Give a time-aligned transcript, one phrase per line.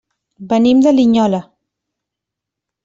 [0.53, 1.43] Venim de Linyola.